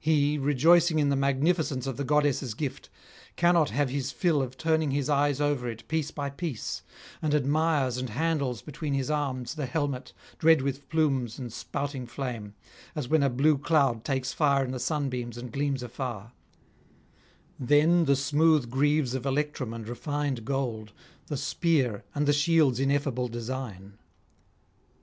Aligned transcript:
He, 0.00 0.38
rejoicing 0.38 0.98
in 0.98 1.10
the 1.10 1.16
magnificence 1.16 1.86
of 1.86 1.98
the 1.98 2.02
goddess' 2.02 2.54
gift, 2.54 2.88
cannot 3.36 3.68
have 3.68 3.90
his 3.90 4.10
fill 4.10 4.40
of 4.40 4.56
turning 4.56 4.90
his 4.90 5.10
eyes 5.10 5.38
over 5.38 5.68
it 5.68 5.86
piece 5.86 6.10
by 6.10 6.30
piece, 6.30 6.80
and 7.20 7.34
admires 7.34 7.98
and 7.98 8.08
handles 8.08 8.62
between 8.62 8.94
his 8.94 9.10
arms 9.10 9.54
the 9.54 9.66
helmet, 9.66 10.14
dread 10.38 10.62
with 10.62 10.88
plumes 10.88 11.38
and 11.38 11.52
spouting 11.52 12.06
flame, 12.06 12.54
as 12.94 13.08
when 13.08 13.22
a 13.22 13.28
blue 13.28 13.58
cloud 13.58 14.02
takes 14.02 14.32
fire 14.32 14.64
in 14.64 14.70
the 14.70 14.80
sunbeams 14.80 15.36
and 15.36 15.52
gleams 15.52 15.82
afar; 15.82 16.32
then 17.60 18.06
the 18.06 18.16
smooth 18.16 18.70
greaves 18.70 19.14
of 19.14 19.26
electrum 19.26 19.74
and 19.74 19.86
refined 19.88 20.46
gold, 20.46 20.94
the 21.26 21.36
spear, 21.36 22.02
and 22.14 22.26
the 22.26 22.32
shield's 22.32 22.80
ineffable 22.80 23.28
design. 23.28 23.98